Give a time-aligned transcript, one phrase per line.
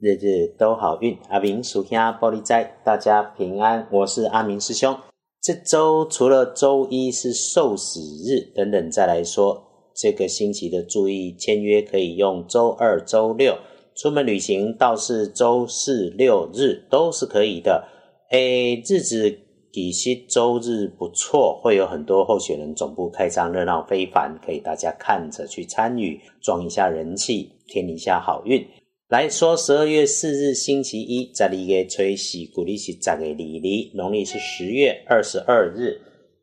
[0.00, 3.84] 日日都好运，阿明属下玻璃斋，大家平安。
[3.90, 4.96] 我是阿明师兄。
[5.42, 9.60] 这周除了周一是受死日等等，再来说
[9.96, 13.58] 这个星期的注意签约可以用周二、周六
[13.96, 17.88] 出门旅行，倒是周四、六日都是可以的。
[18.30, 19.36] 诶，日子
[19.72, 28.64] 底些周日不错，会有很多候选人总部开张，热闹非凡，可以大家看着去参与，装一下人气，添一下好运。
[29.08, 36.02] 来说，十二月四日星期一，在一个吹喜，古历是十月里里，农历是十月二十二日。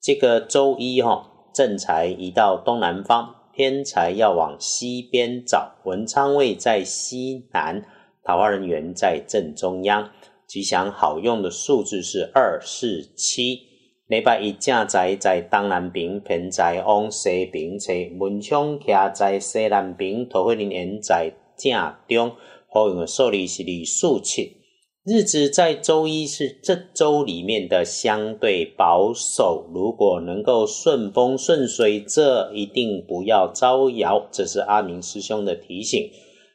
[0.00, 5.74] 这个周一哈，正财移到东南方，偏财要往西边找。
[5.84, 7.84] 文昌位在西南，
[8.24, 10.10] 桃花人缘在正中央。
[10.46, 13.60] 吉祥好用的数字是二四七。
[14.06, 21.34] 礼拜一正财在东南边，偏财往西边车，文昌徛在西南边，桃花人缘在。
[21.58, 21.72] 正
[22.06, 22.36] 中
[22.76, 24.58] 好用的数字是李数七，
[25.02, 29.70] 日子在周一是这周里面的相对保守。
[29.74, 34.28] 如果能够顺风顺水，这一定不要招摇。
[34.30, 36.10] 这是阿明师兄的提醒，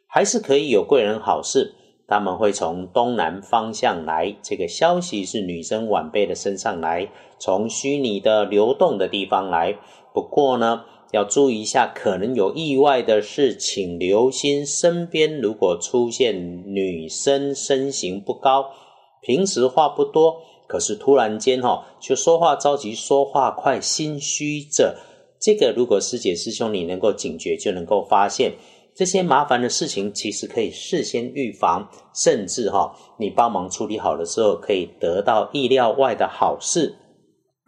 [0.08, 1.74] 还是可以有贵人好事，
[2.08, 4.38] 他们会从东南方向来。
[4.44, 9.76] 这个消息是女生晚辈的身上来，从虚拟的流动的地方来。
[10.14, 10.84] 不过呢。
[11.12, 18.66] 要注意一下，可能有意外的事，请留心身边如果出现女生身形不高，
[19.22, 24.98] 平时话不多，可是突然间哈就说话着急，说话快，心虚着。
[25.40, 28.54] 这个如果师姐师兄你能够警觉，就能够发现
[28.96, 36.96] 这些麻烦的事情，其实可以事先预防，甚至哈你帮忙处理好的时候，可以得到意料外的好事。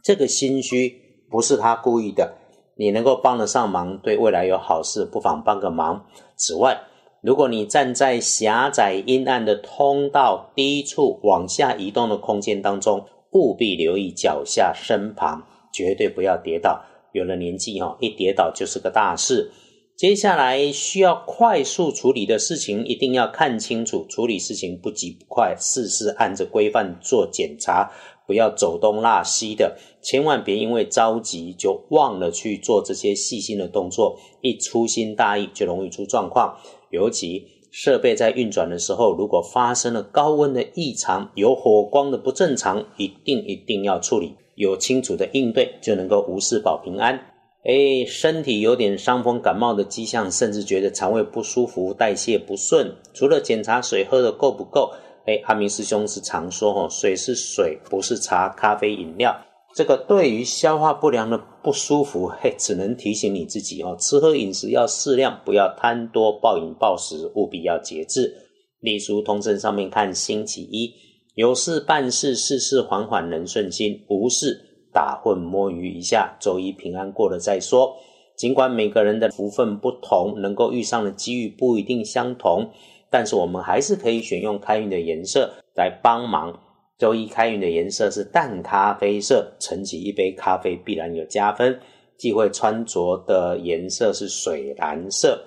[0.03, 0.93] 这个心虚
[1.29, 2.37] 不是他故意的。
[2.75, 6.05] 你能够帮得上忙，对未来有好事，不妨帮个忙。
[6.35, 6.81] 此外，
[7.21, 15.43] 如果你站在狭窄阴暗的通道低处往下移动的空间当中，务必留意脚下身旁，
[15.73, 16.83] 绝对不要跌倒。
[17.13, 19.51] 有了年纪哈，一跌倒就是个大事。
[19.95, 27.91] 接下来需要快速处理的事情，一定要看清楚，处理事情不急不快，事事按着规范做检查。
[28.25, 36.57] 不要走东拉西的，千万别因为着急就忘了去做这些细心的动作，一粗心大意就容易出状况。
[36.89, 47.19] 尤其设备在运转的时候，如果发生了高温的异常，有火光的不正常，一定一定要处理，有清楚的应对，就能够无事保平安。
[47.65, 54.91] 哎，身体有点伤风感冒的迹象，甚至觉得肠胃不舒服、代谢不顺，除了检查水喝的够不够。
[55.25, 59.35] 哎，阿明师兄是常说哦，水是水，不是茶、咖啡、饮料。
[59.75, 68.35] 这个对于消化不良的不舒服，嘿，只能提醒你自己哦，吃喝饮食要适量，不要贪多暴饮暴食，务必要节制。
[68.81, 70.93] 隶书通证上面看，星期一
[71.35, 74.59] 有事办事，事事缓缓能顺心；无事
[74.93, 77.95] 打混摸鱼一下，周一平安过了再说。
[78.37, 82.69] 尽管每个人的福分不同，能够遇上的机遇不一定相同。
[83.13, 86.59] 但是我们还是可以选用开运的颜色来帮忙。
[86.97, 91.79] 周一开运的颜色是淡咖啡色，盛起一杯咖啡必然有加分。
[92.17, 95.39] 忌讳穿着的颜色是水蓝色。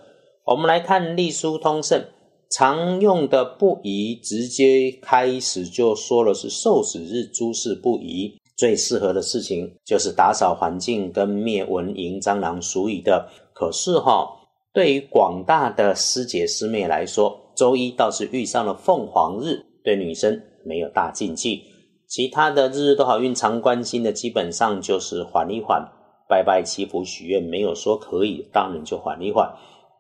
[0.44, 2.04] 我们来看隶书通胜
[2.52, 8.38] 常用的不宜，直接开始就说了是受死日，诸事不宜。
[8.56, 13.28] 最适合的事情就是打扫环境跟灭蚊蝇、蟑螂、鼠蚁的。
[13.52, 14.28] 可是哈，
[14.72, 21.62] 对于广大的师姐师妹来说，周一倒是遇上了凤凰日，对女生没有大禁忌。
[22.06, 25.88] 其他的日日都好运，常关心的基本上就是缓一缓，
[26.28, 29.52] 拜拜祈福许愿，没有说可以，当然就缓一缓。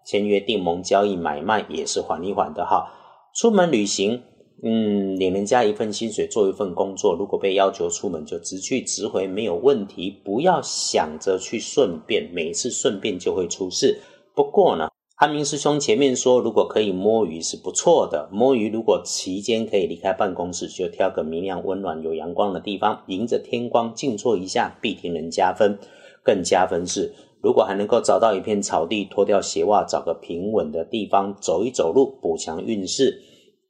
[0.04, 2.86] 签约订盟交易买卖也是缓一缓的哈。
[3.34, 4.22] 出门旅行，
[4.62, 14.00] 嗯，领人家一份薪水做一份工作，如果被要求出门就直去直回没有问题，不要想着去顺便，每次顺便就会出事。
[14.34, 14.88] 不过呢。
[15.16, 18.28] 阿明师兄前面说，如果可以摸鱼是不错的。
[18.30, 25.78] 摸鱼如果期间可以离开办公室，就挑个明亮、温暖、有阳光的地方，迎着天光静坐一下，必定能加分。
[26.22, 33.18] 更加分是，如果还能够找到一片草地，脱掉鞋袜，找个平稳的地方走一走路，补强运势。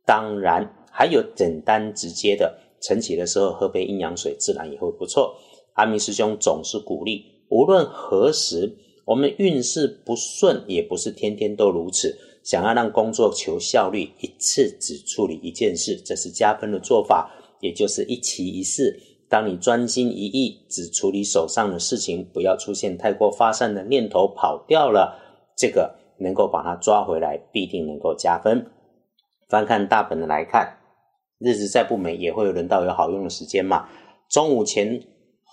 [0.05, 5.37] 当然，还有简单直接的，晨起的时候喝杯阴阳水，自然也会不错。
[5.75, 8.79] 阿明师兄总是鼓励，无论何时。
[9.07, 12.19] 我们运势不顺，也不是天天都如此。
[12.43, 17.31] 想要让工作求效率，一次只处理一件事，这是加分的做法，
[17.61, 19.01] 也就是一期一事。
[19.29, 25.19] 当你专心一意，只处理手上的事情，不要出现太过发散的念头跑掉了，
[25.57, 28.67] 这个能够把它抓回来，必定能够加分。
[29.49, 30.79] 翻看大本的来看，
[31.39, 33.89] 日子再不美，也会有轮到有好用的时间嘛。
[34.29, 35.03] 中午前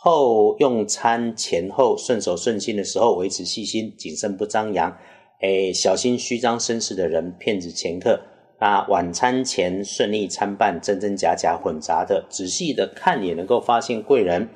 [0.05, 4.97] 后用餐前后顺手顺心的时候，维持细心谨慎不张扬，
[5.39, 8.19] 哎，小心虚张声势的人骗子前客。
[8.59, 14.50] 那晚餐前顺利参半，真真假假混杂的，仔细的看也能够发现贵人。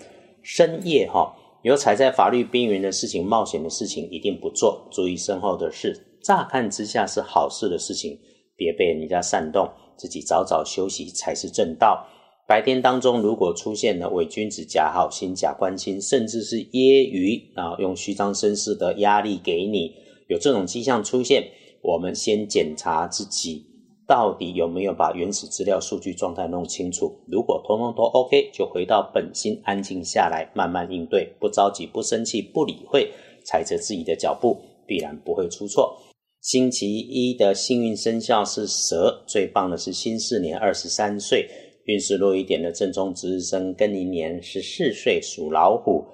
[0.44, 6.18] 深夜哈，有踩在法律边缘的事情、冒险的事情一定不做，注意身后的事。
[6.22, 8.20] 乍看之下是好事的事情，
[8.58, 12.06] 别被人家煽动，自己早早休息才是正道。
[12.48, 19.94] 白天当中如果出现了伪君子、假好心、假关心，甚至是揶揄啊，用虚张声势的压力给你，
[20.28, 21.44] 有这种迹象出现，
[21.82, 23.66] 我们先检查自己。
[24.08, 27.20] 到底有没有把原始资料、数据状态弄清楚？
[27.28, 33.12] 如果通通都 OK，就回到本心，安静下来，慢慢应对，不着急，不生气，不理会，
[33.44, 35.98] 踩着自己的脚步，必然不会出错。
[36.40, 41.46] 星期一的幸运生肖是蛇，最棒的是新四年二十三岁，
[41.88, 46.06] 运势弱一点的正中值日生庚寅年十四岁属老虎。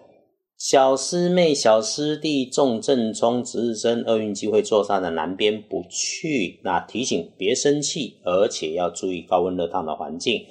[0.56, 6.62] 小师妹、小师弟重正冲值日生，厄运机会坐上的南边不去。
[6.64, 10.46] 那提醒别生气，而且要注意高温热烫的环境。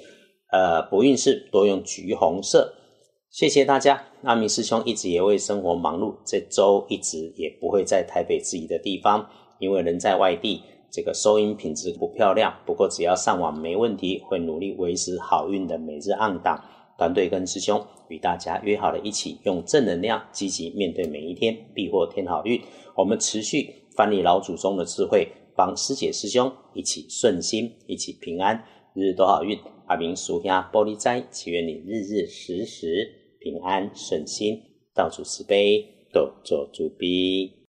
[0.51, 2.75] 呃，不运势多用橘红色。
[3.31, 4.03] 谢谢大家。
[4.21, 9.27] 阿明师兄一直也为生活忙碌，这周一直也不会在台北自己的地方，
[9.59, 10.61] 因为人在外地，
[10.93, 12.53] 这个收音品质不漂亮。
[12.67, 16.63] 不过只要上网没问题，会努力维持好运的每日暗档。
[16.95, 22.61] 团队跟师兄与大家约好了一起用正能量积极面对每一天，必获天好运。
[22.95, 23.67] 我们持续
[23.97, 28.63] 翻译老祖宗的智慧，帮师姐师兄一起顺心，一起平安，
[28.93, 29.57] 日日都好运。
[29.87, 34.61] 阿明属下玻璃斋，祈愿你日日时时平安顺心，
[34.93, 37.53] 道主慈悲，多做主逼。